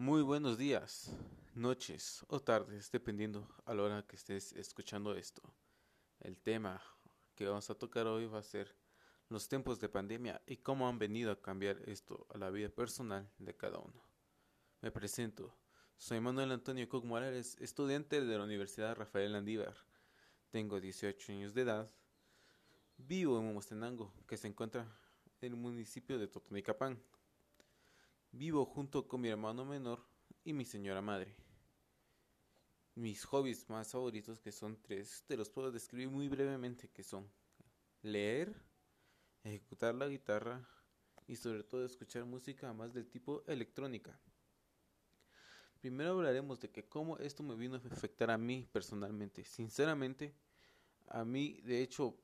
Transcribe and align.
Muy 0.00 0.22
buenos 0.22 0.56
días, 0.56 1.10
noches 1.54 2.24
o 2.28 2.40
tardes, 2.40 2.90
dependiendo 2.90 3.46
a 3.66 3.74
la 3.74 3.82
hora 3.82 4.06
que 4.06 4.16
estés 4.16 4.54
escuchando 4.54 5.14
esto. 5.14 5.42
El 6.20 6.38
tema 6.38 6.80
que 7.34 7.44
vamos 7.44 7.68
a 7.68 7.74
tocar 7.74 8.06
hoy 8.06 8.24
va 8.24 8.38
a 8.38 8.42
ser 8.42 8.74
los 9.28 9.46
tiempos 9.46 9.78
de 9.78 9.90
pandemia 9.90 10.40
y 10.46 10.56
cómo 10.56 10.88
han 10.88 10.98
venido 10.98 11.30
a 11.30 11.42
cambiar 11.42 11.86
esto 11.86 12.26
a 12.30 12.38
la 12.38 12.48
vida 12.48 12.70
personal 12.70 13.30
de 13.36 13.54
cada 13.54 13.78
uno. 13.78 14.02
Me 14.80 14.90
presento, 14.90 15.54
soy 15.98 16.18
Manuel 16.18 16.52
Antonio 16.52 16.88
Coc 16.88 17.04
Morales, 17.04 17.58
estudiante 17.60 18.22
de 18.22 18.38
la 18.38 18.44
Universidad 18.44 18.96
Rafael 18.96 19.34
Andívar. 19.34 19.76
Tengo 20.48 20.80
18 20.80 21.32
años 21.32 21.52
de 21.52 21.60
edad. 21.60 21.94
Vivo 22.96 23.38
en 23.38 23.52
Mostenango, 23.52 24.14
que 24.26 24.38
se 24.38 24.48
encuentra 24.48 24.98
en 25.42 25.52
el 25.52 25.56
municipio 25.56 26.18
de 26.18 26.26
Totonicapán. 26.26 26.98
Vivo 28.32 28.64
junto 28.64 29.08
con 29.08 29.20
mi 29.20 29.28
hermano 29.28 29.64
menor 29.64 30.06
y 30.44 30.52
mi 30.52 30.64
señora 30.64 31.02
madre. 31.02 31.34
Mis 32.94 33.24
hobbies 33.24 33.68
más 33.68 33.90
favoritos, 33.90 34.38
que 34.38 34.52
son 34.52 34.80
tres, 34.80 35.24
te 35.26 35.36
los 35.36 35.50
puedo 35.50 35.72
describir 35.72 36.10
muy 36.10 36.28
brevemente, 36.28 36.88
que 36.88 37.02
son 37.02 37.28
leer, 38.02 38.54
ejecutar 39.42 39.96
la 39.96 40.06
guitarra 40.06 40.64
y 41.26 41.34
sobre 41.34 41.64
todo 41.64 41.84
escuchar 41.84 42.24
música 42.24 42.72
más 42.72 42.94
del 42.94 43.08
tipo 43.08 43.42
electrónica. 43.48 44.20
Primero 45.80 46.10
hablaremos 46.10 46.60
de 46.60 46.70
que 46.70 46.88
cómo 46.88 47.18
esto 47.18 47.42
me 47.42 47.56
vino 47.56 47.74
a 47.76 47.94
afectar 47.94 48.30
a 48.30 48.38
mí 48.38 48.68
personalmente. 48.70 49.44
Sinceramente, 49.44 50.36
a 51.08 51.24
mí 51.24 51.60
de 51.62 51.82
hecho 51.82 52.16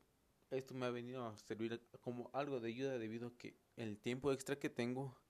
esto 0.51 0.73
me 0.73 0.85
ha 0.85 0.89
venido 0.89 1.25
a 1.25 1.37
servir 1.37 1.81
como 1.99 2.29
algo 2.31 2.61
de 2.61 2.69
ayuda 2.69 2.97
debido 2.97 3.27
a 3.27 3.37
que 3.37 3.59
el 3.75 3.97
tiempo 3.99 4.31
extra 4.31 4.57
que 4.57 4.69
tengo 4.69 5.26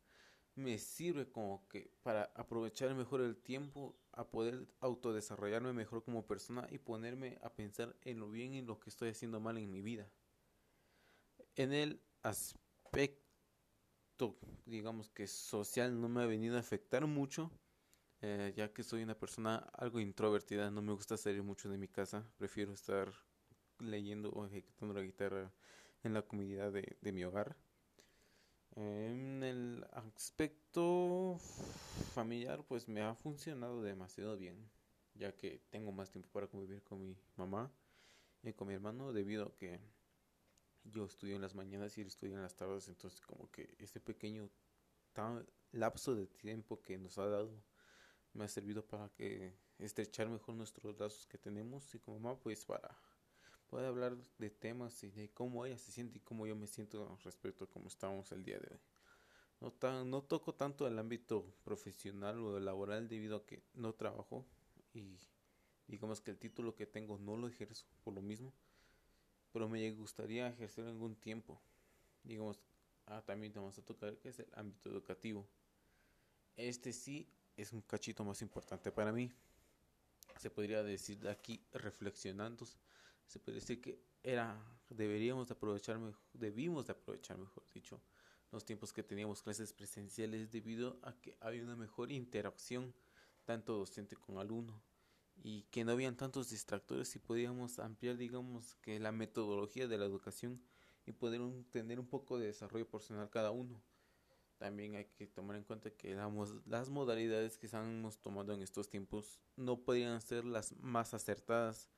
me 0.57 0.79
sirve 0.79 1.29
como 1.29 1.67
que 1.69 1.91
para 2.01 2.31
aprovechar 2.35 2.93
mejor 2.95 3.21
el 3.21 3.37
tiempo, 3.37 3.95
a 4.11 4.27
poder 4.31 4.67
autodesarrollarme 4.79 5.71
mejor 5.71 6.03
como 6.03 6.25
persona 6.25 6.67
y 6.71 6.79
ponerme 6.79 7.37
a 7.43 7.53
pensar 7.53 7.95
en 8.01 8.19
lo 8.19 8.31
bien 8.31 8.55
y 8.55 8.63
lo 8.63 8.79
que 8.79 8.89
estoy 8.89 9.09
haciendo 9.09 9.39
mal 9.39 9.59
en 9.59 9.71
mi 9.71 9.83
vida. 9.83 10.09
En 11.55 11.73
el 11.73 12.01
aspecto, 12.23 13.23
digamos 14.65 15.09
que 15.09 15.27
social, 15.27 16.01
no 16.01 16.09
me 16.09 16.23
ha 16.23 16.25
venido 16.25 16.57
a 16.57 16.61
afectar 16.61 17.05
mucho, 17.05 17.51
eh, 18.21 18.51
ya 18.55 18.73
que 18.73 18.81
soy 18.81 19.03
una 19.03 19.19
persona 19.19 19.57
algo 19.73 19.99
introvertida, 19.99 20.71
no 20.71 20.81
me 20.81 20.93
gusta 20.93 21.17
salir 21.17 21.43
mucho 21.43 21.69
de 21.69 21.77
mi 21.77 21.87
casa, 21.87 22.27
prefiero 22.35 22.73
estar 22.73 23.13
leyendo 23.77 24.31
o 24.31 24.47
ejecutando 24.47 24.95
la 24.95 25.01
guitarra 25.03 25.53
en 26.01 26.15
la 26.15 26.23
comunidad 26.23 26.71
de, 26.71 26.97
de 26.99 27.11
mi 27.11 27.23
hogar. 27.23 27.55
En 28.77 29.41
el 29.41 29.83
aspecto 29.91 31.39
familiar, 32.13 32.63
pues 32.67 32.87
me 32.87 33.01
ha 33.01 33.15
funcionado 33.15 33.81
demasiado 33.81 34.37
bien, 34.37 34.69
ya 35.15 35.35
que 35.35 35.63
tengo 35.71 35.91
más 35.91 36.11
tiempo 36.11 36.29
para 36.31 36.45
convivir 36.45 36.83
con 36.83 36.99
mi 36.99 37.17
mamá 37.37 37.71
y 38.43 38.53
con 38.53 38.67
mi 38.67 38.75
hermano, 38.75 39.13
debido 39.13 39.47
a 39.47 39.55
que 39.55 39.79
yo 40.83 41.05
estudio 41.05 41.35
en 41.35 41.41
las 41.41 41.55
mañanas 41.55 41.97
y 41.97 42.01
él 42.01 42.07
estudia 42.07 42.35
en 42.35 42.43
las 42.43 42.55
tardes, 42.55 42.87
entonces 42.87 43.19
como 43.21 43.49
que 43.49 43.75
este 43.79 43.99
pequeño 43.99 44.47
lapso 45.71 46.13
de 46.13 46.27
tiempo 46.27 46.79
que 46.79 46.99
nos 46.99 47.17
ha 47.17 47.25
dado 47.25 47.63
me 48.33 48.45
ha 48.45 48.47
servido 48.47 48.85
para 48.85 49.09
que 49.09 49.57
estrechar 49.79 50.29
mejor 50.29 50.53
nuestros 50.53 50.99
lazos 50.99 51.25
que 51.25 51.39
tenemos 51.39 51.95
y 51.95 51.99
como 51.99 52.19
mamá 52.19 52.39
pues 52.39 52.63
para 52.63 52.95
poder 53.69 53.87
hablar 53.87 54.17
de 54.37 54.49
temas 54.49 55.03
y 55.03 55.09
de 55.09 55.29
cómo 55.29 55.65
ella 55.65 55.77
se 55.77 55.91
siente 55.91 56.17
y 56.17 56.21
cómo 56.21 56.47
yo 56.47 56.55
me 56.55 56.67
siento 56.67 57.17
respecto 57.23 57.65
a 57.65 57.69
cómo 57.69 57.87
estamos 57.87 58.31
el 58.31 58.43
día 58.43 58.59
de 58.59 58.67
hoy. 58.71 58.79
No, 59.59 59.71
tan, 59.71 60.09
no 60.09 60.21
toco 60.21 60.53
tanto 60.53 60.87
el 60.87 60.97
ámbito 60.99 61.45
profesional 61.63 62.39
o 62.39 62.59
laboral 62.59 63.07
debido 63.07 63.37
a 63.37 63.45
que 63.45 63.63
no 63.73 63.93
trabajo 63.93 64.45
y 64.93 65.17
digamos 65.87 66.21
que 66.21 66.31
el 66.31 66.37
título 66.37 66.75
que 66.75 66.85
tengo 66.85 67.17
no 67.17 67.35
lo 67.37 67.47
ejerzo 67.47 67.85
por 68.03 68.13
lo 68.13 68.21
mismo, 68.21 68.53
pero 69.51 69.67
me 69.67 69.91
gustaría 69.91 70.47
ejercer 70.47 70.85
algún 70.85 71.15
tiempo. 71.15 71.59
Digamos, 72.23 72.59
ah, 73.07 73.23
también 73.25 73.53
vamos 73.53 73.77
a 73.77 73.81
tocar 73.81 74.17
que 74.17 74.29
es 74.29 74.39
el 74.39 74.47
ámbito 74.53 74.89
educativo. 74.89 75.47
Este 76.55 76.93
sí 76.93 77.27
es 77.55 77.73
un 77.73 77.81
cachito 77.81 78.23
más 78.23 78.41
importante 78.41 78.91
para 78.91 79.11
mí. 79.11 79.31
Se 80.39 80.51
podría 80.51 80.83
decir 80.83 81.19
de 81.19 81.31
aquí 81.31 81.65
reflexionando 81.71 82.65
se 83.27 83.39
puede 83.39 83.59
decir 83.59 83.81
que 83.81 84.01
era 84.23 84.57
deberíamos 84.89 85.47
de 85.47 85.53
aprovechar 85.53 85.99
debimos 86.33 86.85
de 86.85 86.93
aprovechar 86.93 87.37
mejor 87.37 87.63
dicho 87.73 88.01
los 88.51 88.65
tiempos 88.65 88.93
que 88.93 89.03
teníamos 89.03 89.43
clases 89.43 89.73
presenciales 89.73 90.51
debido 90.51 90.99
a 91.03 91.13
que 91.13 91.37
había 91.41 91.63
una 91.63 91.75
mejor 91.75 92.11
interacción 92.11 92.93
tanto 93.43 93.77
docente 93.77 94.15
con 94.15 94.37
alumno 94.37 94.81
y 95.43 95.63
que 95.63 95.83
no 95.83 95.91
habían 95.91 96.15
tantos 96.15 96.49
distractores 96.49 97.15
y 97.15 97.19
podíamos 97.19 97.79
ampliar 97.79 98.17
digamos 98.17 98.75
que 98.75 98.99
la 98.99 99.11
metodología 99.11 99.87
de 99.87 99.97
la 99.97 100.05
educación 100.05 100.61
y 101.05 101.11
poder 101.11 101.41
tener 101.71 101.99
un 101.99 102.07
poco 102.07 102.37
de 102.37 102.47
desarrollo 102.47 102.87
personal 102.89 103.29
cada 103.29 103.51
uno. 103.51 103.81
También 104.57 104.95
hay 104.95 105.05
que 105.05 105.27
tomar 105.27 105.55
en 105.55 105.63
cuenta 105.63 105.91
que 105.91 106.15
las 106.65 106.89
modalidades 106.89 107.57
que 107.57 107.67
estamos 107.67 108.19
tomando 108.19 108.53
en 108.53 108.61
estos 108.61 108.89
tiempos 108.89 109.39
no 109.55 109.83
podrían 109.83 110.19
ser 110.19 110.45
las 110.45 110.75
más 110.77 111.13
acertadas 111.13 111.89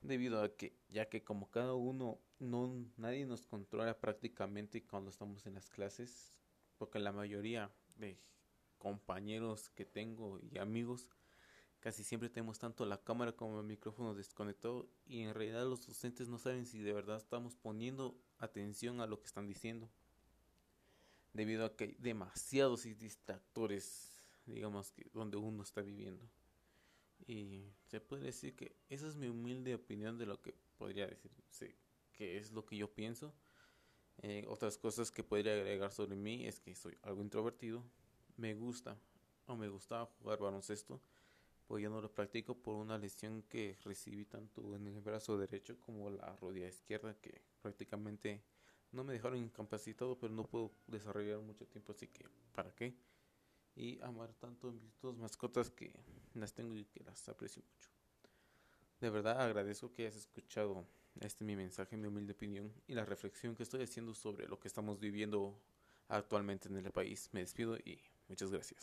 debido 0.00 0.42
a 0.42 0.54
que 0.54 0.76
ya 0.88 1.08
que 1.08 1.24
como 1.24 1.50
cada 1.50 1.74
uno 1.74 2.18
no 2.38 2.72
nadie 2.96 3.26
nos 3.26 3.46
controla 3.46 3.98
prácticamente 3.98 4.84
cuando 4.84 5.10
estamos 5.10 5.46
en 5.46 5.54
las 5.54 5.68
clases 5.70 6.32
porque 6.78 6.98
la 6.98 7.12
mayoría 7.12 7.70
de 7.96 8.18
compañeros 8.78 9.70
que 9.70 9.84
tengo 9.84 10.38
y 10.40 10.58
amigos 10.58 11.10
casi 11.80 12.04
siempre 12.04 12.28
tenemos 12.28 12.58
tanto 12.58 12.86
la 12.86 13.02
cámara 13.02 13.32
como 13.32 13.60
el 13.60 13.66
micrófono 13.66 14.14
desconectado 14.14 14.88
y 15.06 15.22
en 15.22 15.34
realidad 15.34 15.64
los 15.64 15.86
docentes 15.86 16.28
no 16.28 16.38
saben 16.38 16.66
si 16.66 16.78
de 16.80 16.92
verdad 16.92 17.16
estamos 17.16 17.56
poniendo 17.56 18.16
atención 18.38 19.00
a 19.00 19.06
lo 19.06 19.20
que 19.20 19.26
están 19.26 19.46
diciendo. 19.46 19.88
Debido 21.32 21.64
a 21.64 21.76
que 21.76 21.84
hay 21.84 21.96
demasiados 21.98 22.84
distractores 22.84 24.12
digamos 24.46 24.92
que 24.92 25.10
donde 25.12 25.36
uno 25.36 25.62
está 25.62 25.82
viviendo 25.82 26.24
y 27.26 27.72
se 27.86 28.00
puede 28.00 28.24
decir 28.24 28.54
que 28.54 28.76
esa 28.88 29.06
es 29.06 29.16
mi 29.16 29.28
humilde 29.28 29.74
opinión 29.74 30.18
de 30.18 30.26
lo 30.26 30.40
que 30.40 30.54
podría 30.76 31.06
decir, 31.06 31.76
que 32.12 32.38
es 32.38 32.52
lo 32.52 32.64
que 32.64 32.76
yo 32.76 32.92
pienso. 32.92 33.34
Eh, 34.22 34.44
otras 34.48 34.78
cosas 34.78 35.10
que 35.10 35.22
podría 35.22 35.52
agregar 35.52 35.92
sobre 35.92 36.16
mí 36.16 36.46
es 36.46 36.58
que 36.58 36.74
soy 36.74 36.96
algo 37.02 37.22
introvertido, 37.22 37.84
me 38.36 38.54
gusta 38.54 38.98
o 39.46 39.56
me 39.56 39.68
gustaba 39.68 40.06
jugar 40.06 40.40
baloncesto, 40.40 41.00
pues 41.66 41.82
yo 41.82 41.90
no 41.90 42.00
lo 42.00 42.12
practico 42.12 42.56
por 42.56 42.76
una 42.76 42.98
lesión 42.98 43.42
que 43.42 43.76
recibí 43.84 44.24
tanto 44.24 44.74
en 44.74 44.86
el 44.86 45.00
brazo 45.00 45.38
derecho 45.38 45.78
como 45.80 46.10
la 46.10 46.34
rodilla 46.36 46.68
izquierda 46.68 47.14
que 47.20 47.42
prácticamente 47.60 48.42
no 48.90 49.04
me 49.04 49.12
dejaron 49.12 49.38
incapacitado, 49.38 50.18
pero 50.18 50.32
no 50.32 50.44
puedo 50.44 50.72
desarrollar 50.86 51.40
mucho 51.40 51.66
tiempo, 51.66 51.92
así 51.92 52.08
que 52.08 52.24
¿para 52.54 52.74
qué? 52.74 52.94
Y 53.78 54.00
amar 54.02 54.34
tanto 54.34 54.72
mis 54.72 55.00
dos 55.00 55.16
mascotas 55.16 55.70
que 55.70 55.92
las 56.34 56.52
tengo 56.52 56.74
y 56.74 56.84
que 56.84 57.04
las 57.04 57.28
aprecio 57.28 57.62
mucho. 57.62 57.88
De 59.00 59.08
verdad 59.08 59.40
agradezco 59.40 59.94
que 59.94 60.02
hayas 60.02 60.16
escuchado 60.16 60.84
este 61.20 61.44
mi 61.44 61.54
mensaje, 61.54 61.96
mi 61.96 62.08
humilde 62.08 62.32
opinión 62.32 62.72
y 62.88 62.94
la 62.94 63.04
reflexión 63.04 63.54
que 63.54 63.62
estoy 63.62 63.82
haciendo 63.84 64.14
sobre 64.14 64.48
lo 64.48 64.58
que 64.58 64.66
estamos 64.66 64.98
viviendo 64.98 65.60
actualmente 66.08 66.68
en 66.68 66.76
el 66.76 66.90
país. 66.90 67.30
Me 67.32 67.40
despido 67.40 67.76
y 67.76 68.02
muchas 68.28 68.50
gracias. 68.50 68.76